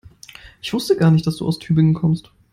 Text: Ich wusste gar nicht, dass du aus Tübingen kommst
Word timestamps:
Ich 0.63 0.73
wusste 0.73 0.97
gar 0.97 1.11
nicht, 1.11 1.27
dass 1.27 1.37
du 1.37 1.47
aus 1.47 1.59
Tübingen 1.59 1.93
kommst 1.93 2.31